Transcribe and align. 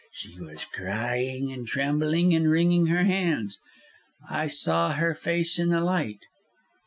She 0.13 0.39
was 0.41 0.65
crying, 0.65 1.51
and 1.51 1.67
trembling 1.67 2.33
and 2.33 2.49
wringing 2.49 2.87
her 2.87 3.03
hands. 3.03 3.59
I 4.27 4.47
saw 4.47 4.93
her 4.93 5.13
face 5.13 5.59
in 5.59 5.69
the 5.69 5.79
light. 5.81 6.21